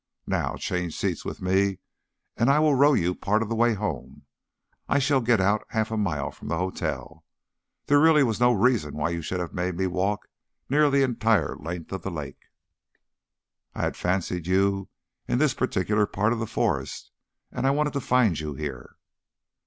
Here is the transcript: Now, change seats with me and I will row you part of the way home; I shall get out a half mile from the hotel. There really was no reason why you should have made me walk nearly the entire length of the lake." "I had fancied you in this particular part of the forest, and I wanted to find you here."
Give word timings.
Now, 0.25 0.55
change 0.55 0.97
seats 0.97 1.23
with 1.23 1.43
me 1.43 1.77
and 2.35 2.49
I 2.49 2.57
will 2.57 2.73
row 2.73 2.93
you 2.95 3.13
part 3.13 3.43
of 3.43 3.49
the 3.49 3.55
way 3.55 3.75
home; 3.75 4.23
I 4.89 4.97
shall 4.97 5.21
get 5.21 5.39
out 5.39 5.61
a 5.69 5.73
half 5.75 5.91
mile 5.91 6.31
from 6.31 6.47
the 6.47 6.57
hotel. 6.57 7.23
There 7.85 7.99
really 7.99 8.23
was 8.23 8.39
no 8.39 8.51
reason 8.51 8.95
why 8.97 9.09
you 9.11 9.21
should 9.21 9.39
have 9.39 9.53
made 9.53 9.75
me 9.75 9.85
walk 9.85 10.27
nearly 10.67 11.01
the 11.01 11.05
entire 11.05 11.55
length 11.55 11.91
of 11.91 12.01
the 12.01 12.09
lake." 12.09 12.45
"I 13.75 13.83
had 13.83 13.95
fancied 13.95 14.47
you 14.47 14.89
in 15.27 15.37
this 15.37 15.53
particular 15.53 16.07
part 16.07 16.33
of 16.33 16.39
the 16.39 16.47
forest, 16.47 17.11
and 17.51 17.67
I 17.67 17.69
wanted 17.69 17.93
to 17.93 18.01
find 18.01 18.39
you 18.39 18.55
here." 18.55 18.95